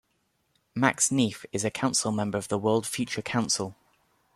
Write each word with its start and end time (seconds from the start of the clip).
Max 0.73 1.11
Neef 1.11 1.45
is 1.51 1.63
a 1.63 1.69
council 1.69 2.11
member 2.11 2.35
of 2.35 2.47
the 2.47 2.57
World 2.57 2.87
Future 2.87 3.21
Council. 3.21 3.75